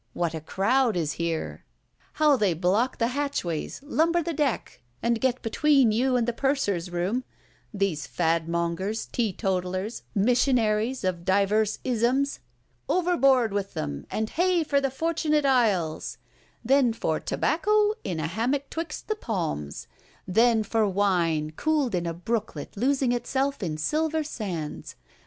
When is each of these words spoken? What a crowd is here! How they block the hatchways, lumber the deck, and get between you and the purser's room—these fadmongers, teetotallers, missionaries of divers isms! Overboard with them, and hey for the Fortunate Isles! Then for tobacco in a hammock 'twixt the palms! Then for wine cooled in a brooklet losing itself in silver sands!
What 0.13 0.33
a 0.33 0.41
crowd 0.41 0.97
is 0.97 1.11
here! 1.11 1.63
How 2.13 2.35
they 2.35 2.55
block 2.55 2.97
the 2.97 3.09
hatchways, 3.09 3.81
lumber 3.83 4.23
the 4.23 4.33
deck, 4.33 4.81
and 5.03 5.21
get 5.21 5.43
between 5.43 5.91
you 5.91 6.15
and 6.15 6.27
the 6.27 6.33
purser's 6.33 6.89
room—these 6.89 8.07
fadmongers, 8.07 9.05
teetotallers, 9.11 10.01
missionaries 10.15 11.03
of 11.03 11.23
divers 11.23 11.77
isms! 11.83 12.39
Overboard 12.89 13.53
with 13.53 13.75
them, 13.75 14.07
and 14.09 14.31
hey 14.31 14.63
for 14.63 14.81
the 14.81 14.89
Fortunate 14.89 15.45
Isles! 15.45 16.17
Then 16.65 16.93
for 16.93 17.19
tobacco 17.19 17.93
in 18.03 18.19
a 18.19 18.25
hammock 18.25 18.71
'twixt 18.71 19.07
the 19.07 19.15
palms! 19.15 19.85
Then 20.27 20.63
for 20.63 20.87
wine 20.89 21.51
cooled 21.51 21.93
in 21.93 22.07
a 22.07 22.13
brooklet 22.15 22.75
losing 22.75 23.11
itself 23.11 23.61
in 23.61 23.77
silver 23.77 24.23
sands! 24.23 24.95